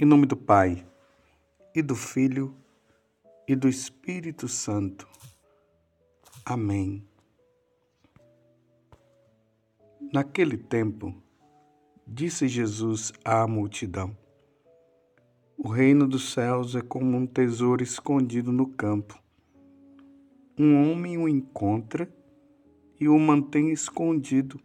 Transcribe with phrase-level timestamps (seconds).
[0.00, 0.86] Em nome do Pai,
[1.74, 2.54] e do Filho,
[3.48, 5.08] e do Espírito Santo.
[6.44, 7.04] Amém.
[10.12, 11.12] Naquele tempo,
[12.06, 14.16] disse Jesus à multidão:
[15.56, 19.20] O reino dos céus é como um tesouro escondido no campo.
[20.56, 22.08] Um homem o encontra
[23.00, 24.60] e o mantém escondido.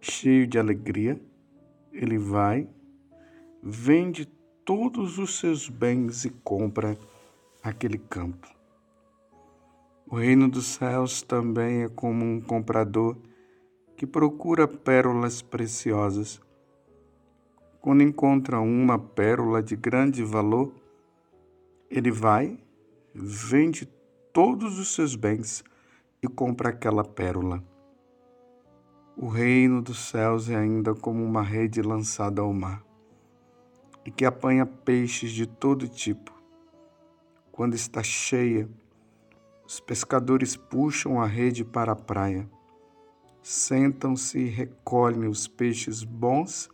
[0.00, 1.20] Cheio de alegria,
[1.92, 2.66] ele vai
[3.66, 4.26] vende
[4.62, 6.98] todos os seus bens e compra
[7.62, 8.46] aquele campo.
[10.06, 13.16] O reino dos céus também é como um comprador
[13.96, 16.42] que procura pérolas preciosas.
[17.80, 20.74] Quando encontra uma pérola de grande valor,
[21.90, 22.58] ele vai,
[23.14, 23.86] vende
[24.30, 25.64] todos os seus bens
[26.22, 27.64] e compra aquela pérola.
[29.16, 32.84] O reino dos céus é ainda como uma rede lançada ao mar
[34.04, 36.32] e que apanha peixes de todo tipo.
[37.50, 38.68] Quando está cheia,
[39.66, 42.48] os pescadores puxam a rede para a praia.
[43.42, 46.68] Sentam-se e recolhem os peixes bons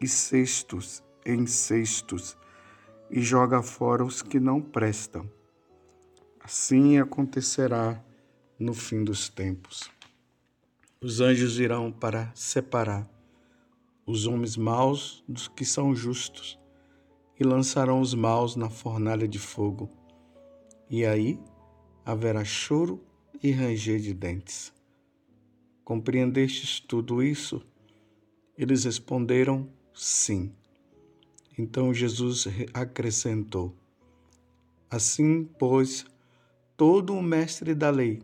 [0.00, 2.36] e cestos em cestos
[3.10, 5.28] e joga fora os que não prestam.
[6.40, 8.02] Assim acontecerá
[8.58, 9.90] no fim dos tempos.
[11.00, 13.15] Os anjos irão para separar
[14.06, 16.58] os homens maus dos que são justos,
[17.38, 19.90] e lançarão os maus na fornalha de fogo.
[20.88, 21.38] E aí
[22.04, 23.04] haverá choro
[23.42, 24.72] e ranger de dentes.
[25.84, 27.60] Compreendestes tudo isso?
[28.56, 30.52] Eles responderam: Sim.
[31.58, 33.74] Então Jesus acrescentou:
[34.88, 36.06] Assim, pois,
[36.76, 38.22] todo o mestre da lei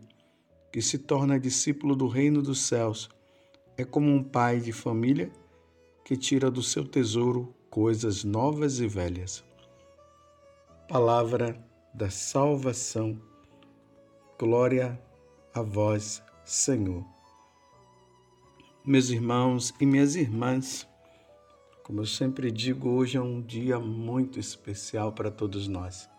[0.71, 3.09] que se torna discípulo do reino dos céus
[3.77, 5.31] é como um pai de família
[6.03, 9.43] que tira do seu tesouro coisas novas e velhas.
[10.87, 11.57] Palavra
[11.93, 13.19] da salvação.
[14.37, 15.01] Glória
[15.53, 17.05] a vós, Senhor.
[18.85, 20.85] Meus irmãos e minhas irmãs,
[21.83, 26.09] como eu sempre digo, hoje é um dia muito especial para todos nós.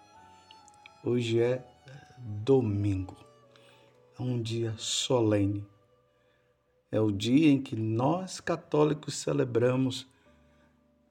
[1.04, 1.62] Hoje é
[2.18, 3.16] domingo,
[4.18, 5.73] é um dia solene
[6.94, 10.06] é o dia em que nós católicos celebramos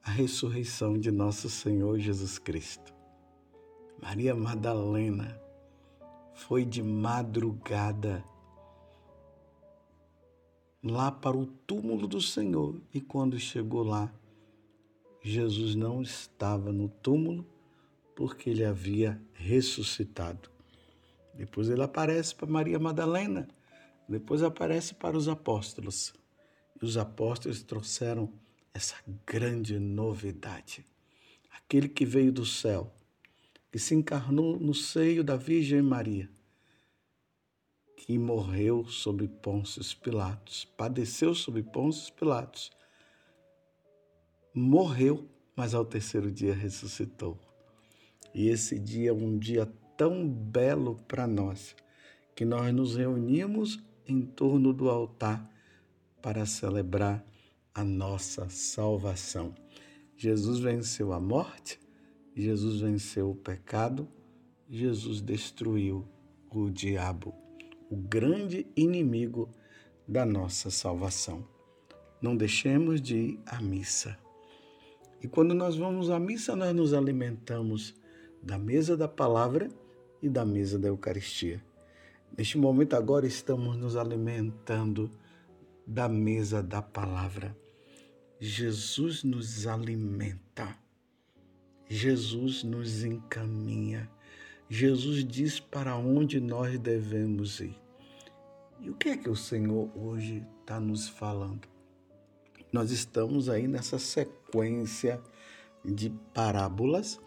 [0.02, 2.94] a ressurreição de nosso Senhor Jesus Cristo.
[4.00, 5.38] Maria Madalena
[6.32, 8.24] foi de madrugada
[10.82, 14.10] lá para o túmulo do Senhor e quando chegou lá,
[15.20, 17.44] Jesus não estava no túmulo
[18.16, 20.48] porque ele havia ressuscitado.
[21.34, 23.46] Depois ele aparece para Maria Madalena
[24.08, 26.12] depois aparece para os apóstolos.
[26.80, 28.32] E os apóstolos trouxeram
[28.72, 30.84] essa grande novidade.
[31.50, 32.92] Aquele que veio do céu,
[33.70, 36.28] que se encarnou no seio da Virgem Maria,
[37.96, 42.70] que morreu sob Pôncio Pilatos, padeceu sob Pôncio Pilatos,
[44.52, 47.38] morreu, mas ao terceiro dia ressuscitou.
[48.34, 49.66] E esse dia é um dia
[49.96, 51.74] tão belo para nós,
[52.34, 55.50] que nós nos reunimos em torno do altar
[56.22, 57.24] para celebrar
[57.74, 59.54] a nossa salvação.
[60.16, 61.80] Jesus venceu a morte,
[62.34, 64.08] Jesus venceu o pecado,
[64.68, 66.06] Jesus destruiu
[66.50, 67.34] o diabo,
[67.90, 69.48] o grande inimigo
[70.06, 71.46] da nossa salvação.
[72.20, 74.16] Não deixemos de ir à missa.
[75.22, 77.94] E quando nós vamos à missa, nós nos alimentamos
[78.42, 79.68] da mesa da palavra
[80.22, 81.62] e da mesa da Eucaristia.
[82.36, 85.08] Neste momento, agora, estamos nos alimentando
[85.86, 87.56] da mesa da palavra.
[88.40, 90.76] Jesus nos alimenta,
[91.88, 94.10] Jesus nos encaminha,
[94.68, 97.76] Jesus diz para onde nós devemos ir.
[98.80, 101.68] E o que é que o Senhor hoje está nos falando?
[102.72, 105.22] Nós estamos aí nessa sequência
[105.84, 107.20] de parábolas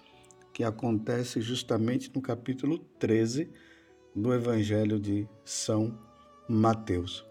[0.51, 3.49] que acontece justamente no capítulo 13
[4.17, 5.95] do Evangelho de São
[6.49, 7.23] Mateus.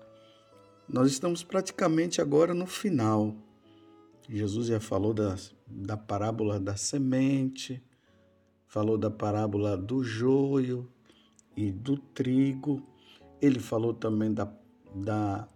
[0.89, 3.35] Nós estamos praticamente agora no final.
[4.29, 5.35] Jesus já falou da,
[5.67, 7.83] da parábola da semente,
[8.69, 10.89] falou da parábola do joio
[11.57, 12.81] e do trigo.
[13.43, 14.49] Ele falou também da,
[14.95, 15.49] da,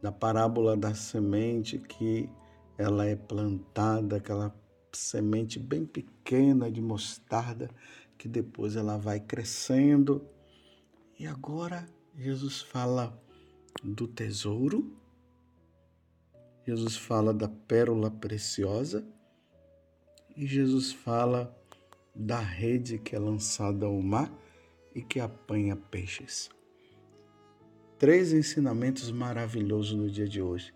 [0.00, 2.30] da parábola da semente que
[2.78, 4.54] ela é plantada, aquela
[4.92, 7.68] semente bem pequena de mostarda,
[8.16, 10.24] que depois ela vai crescendo
[11.20, 11.86] e agora
[12.16, 13.22] Jesus fala
[13.84, 14.96] do tesouro,
[16.66, 19.06] Jesus fala da pérola preciosa
[20.34, 21.54] E Jesus fala
[22.14, 24.32] da rede que é lançada ao mar
[24.94, 26.48] e que apanha peixes.
[27.98, 30.72] Três ensinamentos maravilhosos no dia de hoje.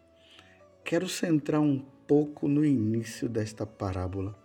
[0.85, 4.38] Quero centrar um pouco no início desta parábola.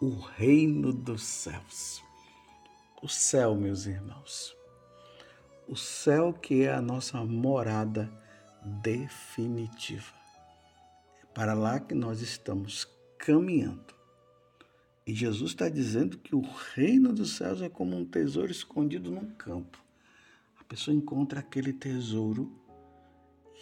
[0.00, 2.02] O reino dos céus.
[3.02, 4.58] O céu, meus irmãos.
[5.70, 8.10] O céu que é a nossa morada
[8.82, 10.12] definitiva.
[11.22, 13.94] É para lá que nós estamos caminhando.
[15.06, 16.40] E Jesus está dizendo que o
[16.74, 19.80] reino dos céus é como um tesouro escondido num campo.
[20.58, 22.50] A pessoa encontra aquele tesouro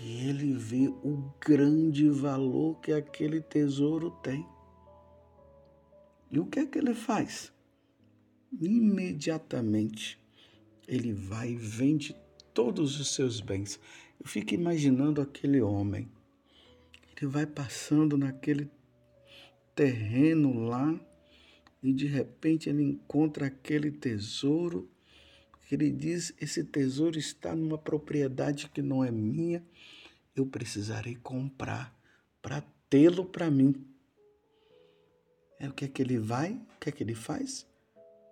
[0.00, 4.46] e ele vê o grande valor que aquele tesouro tem.
[6.30, 7.52] E o que é que ele faz?
[8.50, 10.26] Imediatamente
[10.88, 12.16] ele vai e vende
[12.54, 13.78] todos os seus bens.
[14.18, 16.10] Eu fico imaginando aquele homem.
[17.14, 18.70] Ele vai passando naquele
[19.74, 20.98] terreno lá
[21.82, 24.90] e de repente ele encontra aquele tesouro.
[25.70, 29.62] Ele diz: Esse tesouro está numa propriedade que não é minha,
[30.34, 31.94] eu precisarei comprar
[32.40, 33.74] para tê-lo para mim.
[35.60, 36.54] É o que é que ele vai?
[36.54, 37.67] O que é que ele faz?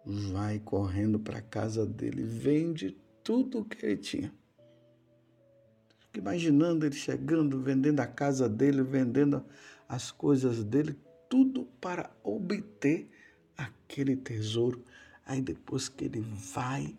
[0.07, 4.33] Vai correndo para a casa dele, vende tudo o que ele tinha.
[5.99, 9.45] Fico imaginando ele chegando, vendendo a casa dele, vendendo
[9.89, 10.97] as coisas dele,
[11.29, 13.11] tudo para obter
[13.57, 14.85] aquele tesouro.
[15.25, 16.95] Aí depois que ele vai,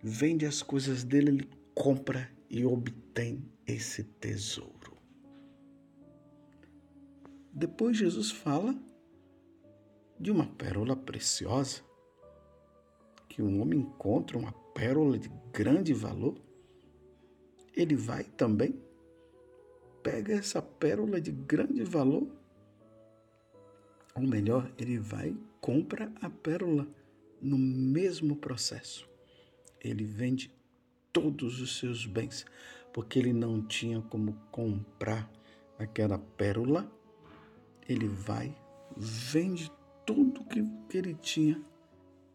[0.00, 4.96] vende as coisas dele, ele compra e obtém esse tesouro.
[7.52, 8.80] Depois Jesus fala
[10.20, 11.82] de uma pérola preciosa,
[13.38, 16.36] que um homem encontra uma pérola de grande valor.
[17.72, 18.74] Ele vai também,
[20.02, 22.26] pega essa pérola de grande valor
[24.12, 26.88] ou melhor, ele vai e compra a pérola
[27.40, 29.08] no mesmo processo.
[29.80, 30.52] Ele vende
[31.12, 32.44] todos os seus bens,
[32.92, 35.30] porque ele não tinha como comprar
[35.78, 36.90] aquela pérola.
[37.88, 38.52] Ele vai,
[38.96, 39.70] vende
[40.04, 41.64] tudo que, que ele tinha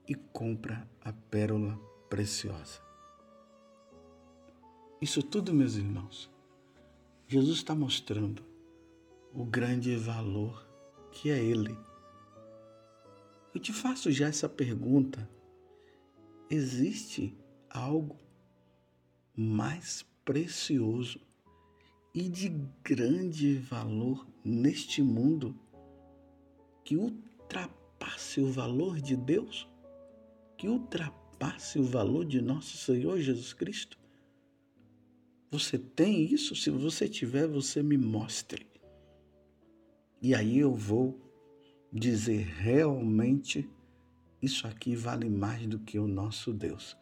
[0.07, 1.77] e compra a pérola
[2.09, 2.81] preciosa.
[5.01, 6.29] Isso tudo, meus irmãos,
[7.27, 8.43] Jesus está mostrando
[9.33, 10.67] o grande valor
[11.11, 11.77] que é Ele.
[13.53, 15.29] Eu te faço já essa pergunta:
[16.49, 17.37] existe
[17.69, 18.19] algo
[19.35, 21.19] mais precioso
[22.13, 22.49] e de
[22.83, 25.59] grande valor neste mundo
[26.83, 29.67] que ultrapasse o valor de Deus?
[30.63, 33.99] Que ultrapasse o valor de nosso Senhor Jesus Cristo?
[35.51, 36.55] Você tem isso?
[36.55, 38.65] Se você tiver, você me mostre.
[40.21, 41.19] E aí eu vou
[41.91, 43.69] dizer realmente
[44.41, 46.95] isso aqui vale mais do que o nosso Deus,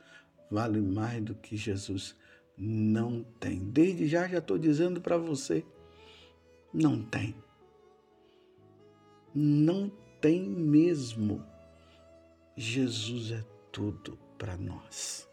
[0.49, 2.15] vale mais do que Jesus
[2.57, 3.59] não tem.
[3.59, 5.63] Desde já já estou dizendo para você,
[6.73, 7.35] não tem.
[9.35, 9.87] Não
[10.19, 11.45] tem mesmo.
[12.57, 15.27] Jesus é tudo para nós.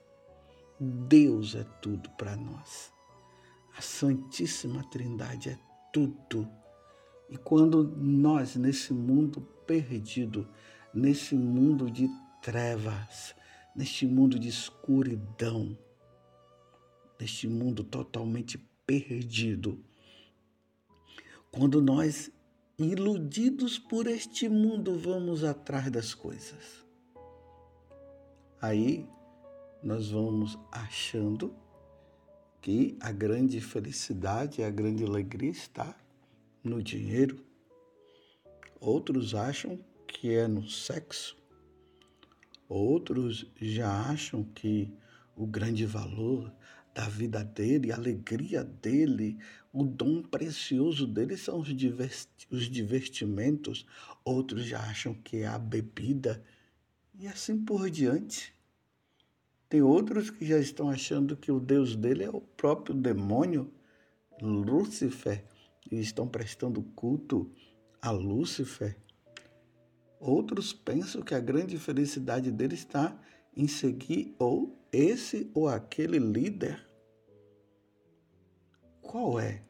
[0.81, 2.93] Deus é tudo para nós.
[3.77, 5.59] A Santíssima Trindade é
[5.93, 6.49] tudo
[7.31, 10.49] e quando nós, nesse mundo perdido,
[10.95, 12.09] nesse mundo de
[12.41, 13.35] trevas,
[13.77, 15.77] neste mundo de escuridão,
[17.21, 19.85] neste mundo totalmente perdido,
[21.53, 22.31] quando nós,
[22.79, 26.87] iludidos por este mundo, vamos atrás das coisas,
[28.61, 29.07] aí
[29.83, 31.55] nós vamos achando
[32.61, 35.97] que a grande felicidade, a grande alegria está
[36.63, 37.45] no dinheiro,
[38.81, 41.37] outros acham que é no sexo,
[42.69, 44.93] outros já acham que
[45.37, 46.53] o grande valor
[46.93, 49.39] da vida dele, a alegria dele,
[49.73, 51.69] o dom precioso dele são os,
[52.51, 53.87] os divertimentos,
[54.25, 56.43] outros já acham que é a bebida
[57.19, 58.55] e assim por diante.
[59.69, 63.71] Tem outros que já estão achando que o Deus dele é o próprio demônio,
[64.41, 65.45] Lúcifer,
[65.91, 67.51] e estão prestando culto
[68.01, 68.97] a Lúcifer.
[70.21, 73.21] Outros pensam que a grande felicidade dele está
[73.57, 76.87] em seguir ou esse ou aquele líder.
[79.03, 79.63] Qual é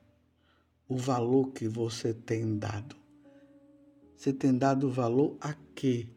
[0.89, 2.97] o valor que você tem dado?
[4.17, 6.09] Você tem dado valor a quê?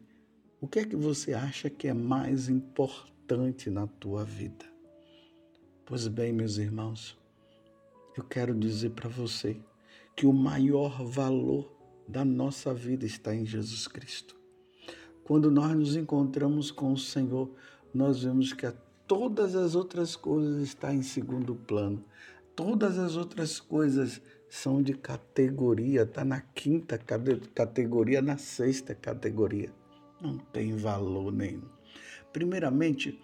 [0.62, 4.64] O que é que você acha que é mais importante na tua vida?
[5.84, 7.18] Pois bem, meus irmãos,
[8.16, 9.60] eu quero dizer para você
[10.14, 11.68] que o maior valor
[12.06, 14.36] da nossa vida está em Jesus Cristo.
[15.24, 17.50] Quando nós nos encontramos com o Senhor,
[17.92, 18.72] nós vemos que
[19.04, 22.04] todas as outras coisas estão em segundo plano.
[22.54, 26.96] Todas as outras coisas são de categoria, está na quinta
[27.52, 29.81] categoria, na sexta categoria.
[30.22, 31.68] Não tem valor nenhum.
[32.32, 33.20] Primeiramente,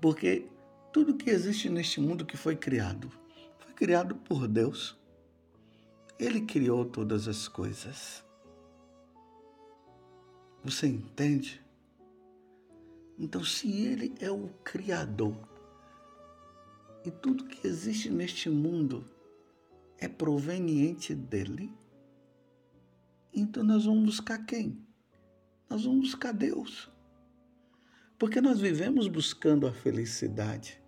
[0.00, 0.46] porque
[0.92, 3.10] tudo que existe neste mundo que foi criado,
[3.58, 4.96] foi criado por Deus.
[6.16, 8.24] Ele criou todas as coisas.
[10.62, 11.60] Você entende?
[13.18, 15.36] Então, se Ele é o Criador
[17.04, 19.04] e tudo que existe neste mundo
[19.98, 21.74] é proveniente dele,
[23.34, 24.88] então nós vamos buscar quem?
[25.70, 26.90] Nós vamos buscar Deus.
[28.18, 30.82] Porque nós vivemos buscando a felicidade.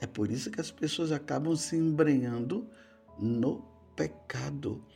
[0.00, 2.70] É por isso que as pessoas acabam se embrenhando
[3.18, 3.62] no
[3.96, 4.86] pecado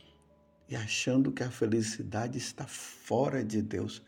[0.69, 4.01] e achando que a felicidade está fora de Deus.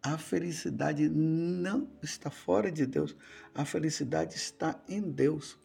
[0.00, 3.16] A felicidade não está fora de Deus,
[3.52, 5.58] a felicidade está em Deus.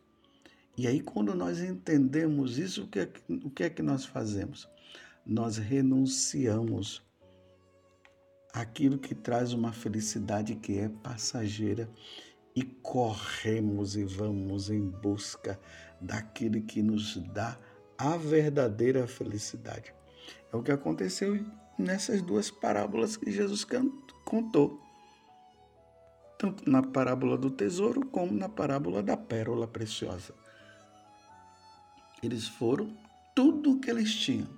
[0.75, 3.09] E aí, quando nós entendemos isso, o que é,
[3.53, 4.67] que, é que nós fazemos?
[5.23, 7.03] Nós renunciamos
[8.53, 11.89] aquilo que traz uma felicidade que é passageira
[12.55, 15.59] e corremos e vamos em busca
[15.99, 17.57] daquilo que nos dá
[17.97, 19.93] a verdadeira felicidade.
[20.51, 21.45] É o que aconteceu
[21.77, 23.65] nessas duas parábolas que Jesus
[24.25, 24.81] contou.
[26.37, 30.33] Tanto na parábola do tesouro como na parábola da pérola preciosa.
[32.21, 32.95] Eles foram
[33.35, 34.49] tudo o que eles tinham,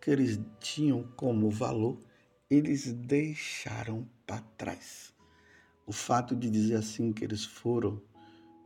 [0.00, 2.02] que eles tinham como valor,
[2.54, 5.14] eles deixaram para trás.
[5.86, 8.02] O fato de dizer assim que eles foram,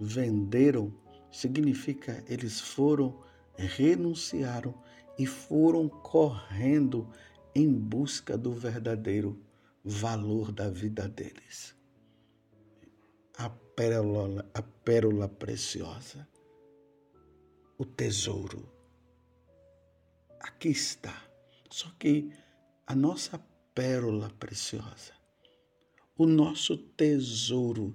[0.00, 0.92] venderam,
[1.30, 3.24] significa eles foram
[3.56, 4.74] renunciaram
[5.16, 7.08] e foram correndo
[7.54, 9.40] em busca do verdadeiro
[9.84, 11.74] valor da vida deles.
[13.38, 16.28] A pérola, a pérola preciosa,
[17.78, 18.68] o tesouro.
[20.40, 21.22] Aqui está.
[21.70, 22.32] Só que
[22.86, 23.38] a nossa
[23.76, 25.12] pérola preciosa,
[26.16, 27.95] o nosso tesouro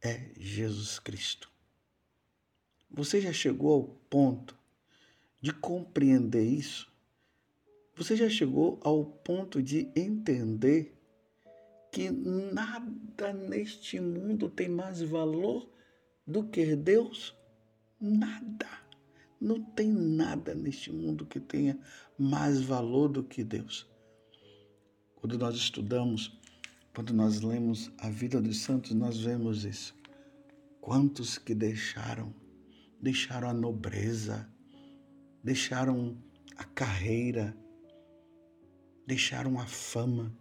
[0.00, 1.50] é Jesus Cristo.
[2.88, 4.56] Você já chegou ao ponto
[5.42, 6.88] de compreender isso,
[7.96, 10.96] você já chegou ao ponto de entender
[11.90, 15.68] que nada neste mundo tem mais valor
[16.24, 17.34] do que Deus?
[18.00, 18.68] Nada.
[19.40, 21.76] Não tem nada neste mundo que tenha
[22.16, 23.88] mais valor do que Deus.
[25.26, 26.38] Quando nós estudamos,
[26.94, 29.92] quando nós lemos a vida dos santos, nós vemos isso.
[30.80, 32.32] Quantos que deixaram,
[33.02, 34.48] deixaram a nobreza,
[35.42, 36.16] deixaram
[36.56, 37.56] a carreira,
[39.04, 40.32] deixaram a fama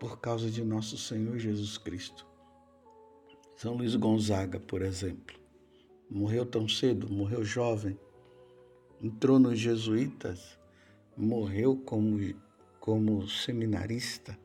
[0.00, 2.26] por causa de nosso Senhor Jesus Cristo.
[3.58, 5.38] São Luís Gonzaga, por exemplo,
[6.08, 8.00] morreu tão cedo, morreu jovem,
[9.02, 10.58] entrou nos jesuítas,
[11.14, 12.18] morreu como,
[12.88, 14.38] como seminarista.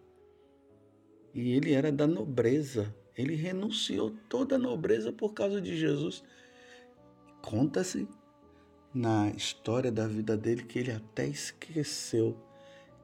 [1.33, 6.21] E ele era da nobreza, ele renunciou toda a nobreza por causa de Jesus.
[7.41, 8.05] Conta-se
[8.93, 12.37] na história da vida dele que ele até esqueceu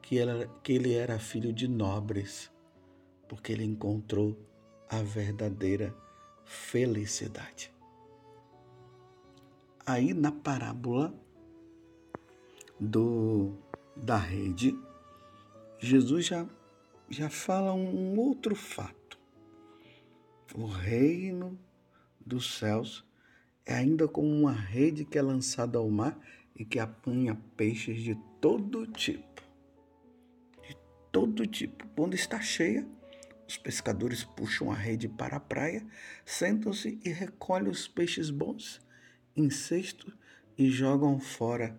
[0.02, 2.50] que, ela, que ele era filho de nobres,
[3.26, 4.36] porque ele encontrou
[4.90, 5.96] a verdadeira
[6.44, 7.72] felicidade.
[9.86, 11.14] Aí na parábola
[12.78, 13.54] do
[13.96, 14.78] da rede,
[15.82, 16.46] Jesus já,
[17.08, 19.18] já fala um outro fato.
[20.54, 21.58] O reino
[22.24, 23.02] dos céus
[23.64, 26.20] é ainda como uma rede que é lançada ao mar
[26.54, 29.42] e que apanha peixes de todo tipo.
[30.68, 30.76] De
[31.10, 31.88] todo tipo.
[31.96, 32.86] Quando está cheia,
[33.48, 35.86] os pescadores puxam a rede para a praia,
[36.26, 38.82] sentam-se e recolhem os peixes bons
[39.34, 40.12] em cesto
[40.58, 41.74] e jogam fora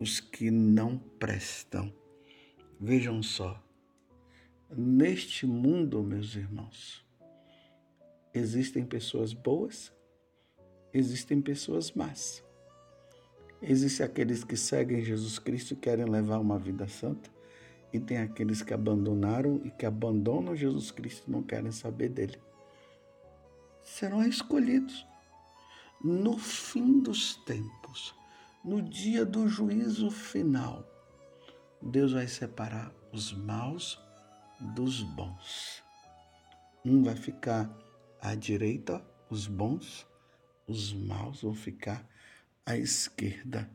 [0.00, 2.01] os que não prestam.
[2.84, 3.62] Vejam só,
[4.76, 7.06] neste mundo, meus irmãos,
[8.34, 9.92] existem pessoas boas
[10.92, 12.44] existem pessoas más.
[13.60, 17.30] Existem aqueles que seguem Jesus Cristo e querem levar uma vida santa,
[17.92, 22.38] e tem aqueles que abandonaram e que abandonam Jesus Cristo e não querem saber dele.
[23.82, 25.06] Serão escolhidos
[26.02, 28.14] no fim dos tempos,
[28.64, 30.91] no dia do juízo final.
[31.82, 33.98] Deus vai separar os maus
[34.60, 35.82] dos bons.
[36.84, 37.70] Um vai ficar
[38.20, 40.06] à direita, os bons,
[40.66, 42.06] os maus vão ficar
[42.64, 43.68] à esquerda.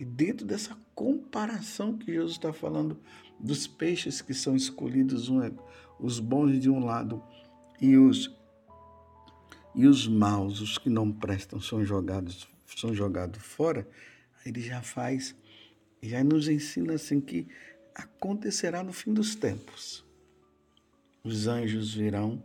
[0.00, 3.00] E dentro dessa comparação que Jesus está falando
[3.38, 5.52] dos peixes que são escolhidos, um, é,
[5.98, 7.22] os bons de um lado
[7.80, 8.36] e os
[9.74, 13.88] e os maus, os que não prestam, são jogados são jogados fora,
[14.44, 15.34] ele já faz,
[16.02, 17.48] já nos ensina assim que
[17.94, 20.04] acontecerá no fim dos tempos.
[21.24, 22.42] Os anjos virão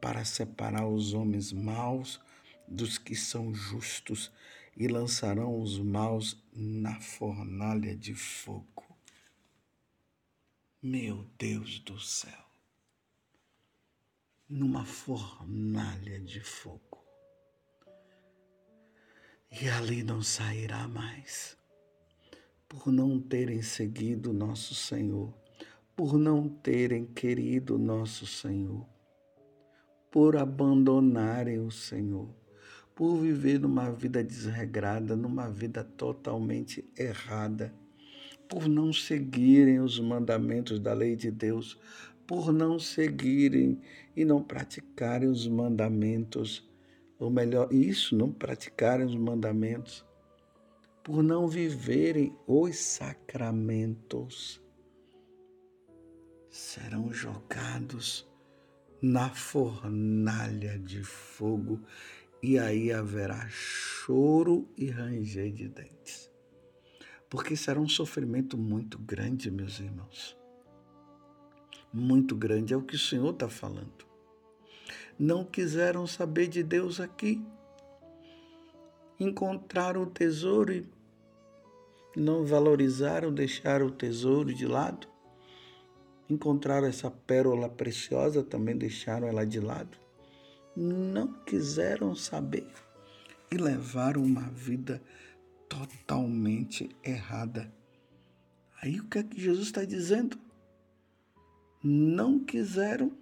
[0.00, 2.20] para separar os homens maus
[2.68, 4.30] dos que são justos
[4.76, 8.84] e lançarão os maus na fornalha de fogo.
[10.82, 12.44] Meu Deus do céu!
[14.48, 17.04] Numa fornalha de fogo.
[19.50, 21.55] E ali não sairá mais,
[22.68, 25.32] por não terem seguido nosso Senhor,
[25.94, 28.86] por não terem querido nosso Senhor,
[30.10, 32.28] por abandonarem o Senhor
[32.96, 37.72] por viver numa vida desregrada, numa vida totalmente errada,
[38.48, 41.78] por não seguirem os mandamentos da lei de Deus,
[42.26, 43.78] por não seguirem
[44.16, 46.66] e não praticarem os mandamentos,
[47.18, 50.02] ou melhor, isso, não praticarem os mandamentos,
[51.06, 54.60] por não viverem os sacramentos,
[56.50, 58.28] serão jogados
[59.00, 61.80] na fornalha de fogo
[62.42, 66.28] e aí haverá choro e ranger de dentes.
[67.30, 70.36] Porque será um sofrimento muito grande, meus irmãos.
[71.92, 74.04] Muito grande, é o que o Senhor está falando.
[75.16, 77.46] Não quiseram saber de Deus aqui.
[79.20, 80.95] Encontraram o tesouro e
[82.16, 85.06] não valorizaram, deixaram o tesouro de lado.
[86.28, 90.06] Encontraram essa pérola preciosa, também deixaram ela de lado
[90.76, 92.68] não quiseram saber
[93.50, 95.02] e levaram uma vida
[95.68, 97.72] totalmente errada.
[98.82, 100.38] Aí o que é que Jesus está dizendo?
[101.82, 103.16] Não quiseram,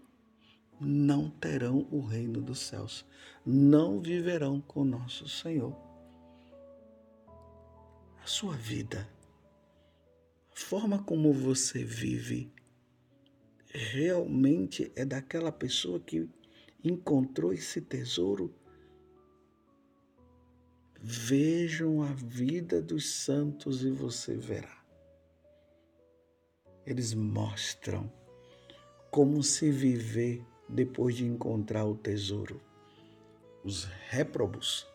[0.81, 3.07] não terão o reino dos céus,
[3.47, 5.84] não viverão com nosso Senhor.
[8.25, 9.07] A sua vida,
[10.51, 12.51] a forma como você vive,
[13.67, 16.27] realmente é daquela pessoa que
[16.83, 18.55] encontrou esse tesouro,
[20.99, 24.83] vejam a vida dos santos e você verá.
[26.87, 28.11] Eles mostram
[29.11, 32.59] como se viver depois de encontrar o tesouro.
[33.63, 34.87] Os réprobos,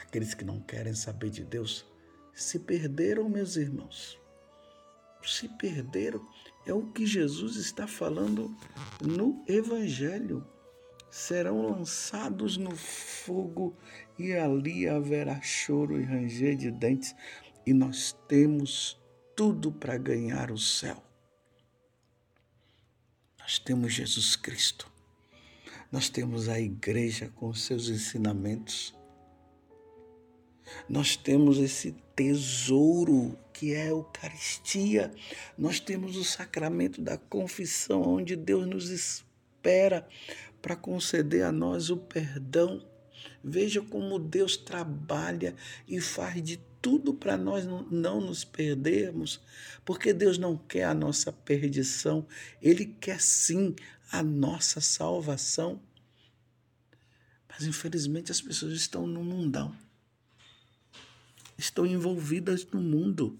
[0.00, 1.91] aqueles que não querem saber de Deus,
[2.34, 4.18] se perderam, meus irmãos.
[5.24, 6.26] Se perderam.
[6.66, 8.56] É o que Jesus está falando
[9.00, 10.46] no Evangelho
[11.12, 13.76] serão lançados no fogo
[14.18, 17.14] e ali haverá choro e ranger de dentes,
[17.66, 18.98] e nós temos
[19.36, 21.04] tudo para ganhar o céu.
[23.38, 24.90] Nós temos Jesus Cristo,
[25.90, 28.94] nós temos a igreja com seus ensinamentos,
[30.88, 35.12] nós temos esse tesouro que é a Eucaristia,
[35.56, 40.06] nós temos o sacramento da confissão, onde Deus nos espera
[40.60, 42.84] para conceder a nós o perdão.
[43.42, 45.54] Veja como Deus trabalha
[45.86, 49.40] e faz de tudo para nós não nos perdermos,
[49.84, 52.26] porque Deus não quer a nossa perdição,
[52.60, 53.74] Ele quer sim
[54.10, 55.80] a nossa salvação.
[57.48, 59.72] Mas infelizmente as pessoas estão no mundão,
[61.56, 63.38] estão envolvidas no mundo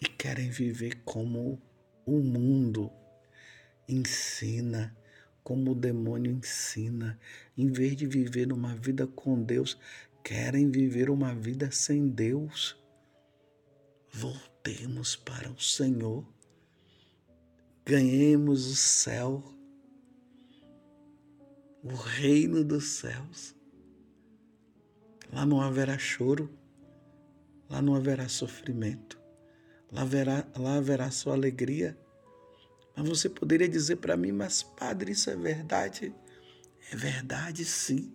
[0.00, 1.60] e querem viver como
[2.04, 2.90] o mundo
[3.88, 4.96] ensina
[5.46, 7.16] como o demônio ensina.
[7.56, 9.78] Em vez de viver uma vida com Deus,
[10.24, 12.76] querem viver uma vida sem Deus.
[14.12, 16.26] Voltemos para o Senhor.
[17.84, 19.44] Ganhemos o céu,
[21.80, 23.54] o reino dos céus.
[25.32, 26.50] Lá não haverá choro,
[27.68, 29.18] lá não haverá sofrimento,
[29.90, 31.98] lá haverá, lá haverá só alegria
[32.96, 36.14] mas você poderia dizer para mim, mas padre, isso é verdade?
[36.90, 38.10] É verdade, sim.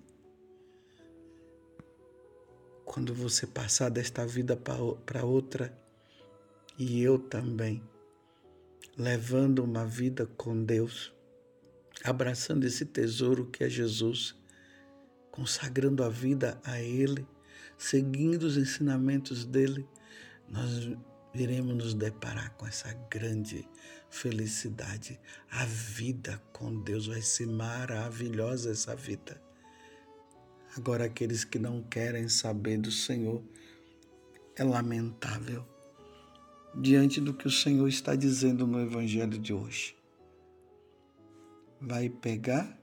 [2.84, 5.71] Quando você passar desta vida para outra,
[6.80, 7.84] e eu também,
[8.97, 11.13] levando uma vida com Deus,
[12.04, 14.36] abraçando esse tesouro que é Jesus,
[15.32, 17.26] consagrando a vida a Ele,
[17.78, 19.88] seguindo os ensinamentos dele,
[20.50, 20.91] nós
[21.34, 23.67] iremos nos deparar com essa grande
[24.10, 25.20] felicidade.
[25.50, 29.41] A vida com Deus vai ser maravilhosa essa vida.
[30.78, 33.44] Agora aqueles que não querem saber do Senhor,
[34.56, 35.65] é lamentável
[36.76, 39.96] diante do que o Senhor está dizendo no Evangelho de hoje.
[41.80, 42.78] Vai pegar,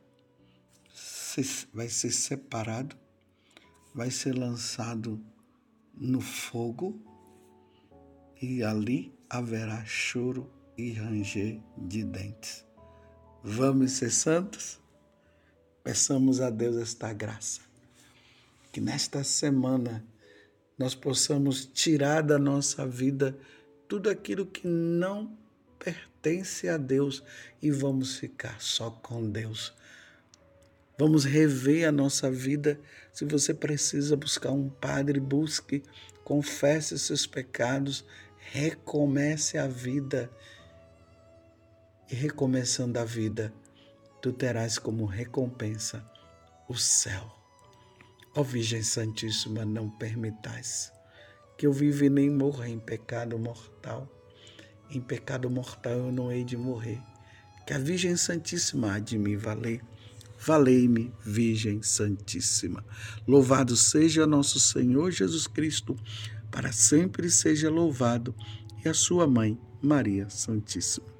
[1.73, 2.97] vai ser separado,
[3.95, 5.21] vai ser lançado
[5.95, 7.01] no fogo
[8.41, 12.65] e ali haverá choro e ranger de dentes.
[13.43, 14.79] Vamos ser santos?
[15.83, 17.61] Peçamos a Deus esta graça.
[18.73, 20.05] Que nesta semana
[20.79, 23.37] nós possamos tirar da nossa vida
[23.89, 25.37] tudo aquilo que não
[25.79, 27.23] pertence a Deus
[27.63, 29.75] e vamos ficar só com Deus.
[30.99, 32.79] Vamos rever a nossa vida.
[33.13, 35.83] Se você precisa buscar um padre, busque,
[36.25, 38.05] confesse seus pecados,
[38.39, 40.31] recomece a vida.
[42.11, 43.53] E recomeçando a vida,
[44.21, 46.05] tu terás como recompensa
[46.69, 47.33] o céu.
[48.35, 50.93] Ó Virgem Santíssima, não permitais
[51.59, 54.09] que eu vive nem morra em pecado mortal.
[54.89, 57.03] Em pecado mortal eu não hei de morrer.
[57.67, 59.83] Que a Virgem Santíssima há de me valer.
[60.39, 62.85] Valei-me, Virgem Santíssima.
[63.27, 65.97] Louvado seja nosso Senhor Jesus Cristo,
[66.51, 68.35] para sempre seja louvado,
[68.85, 71.18] e a sua mãe, Maria Santíssima.